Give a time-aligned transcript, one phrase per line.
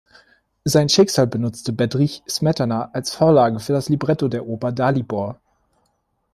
[0.63, 5.39] Sein Schicksal benutzte Bedřich Smetana als Vorlage für das Libretto der Oper "Dalibor".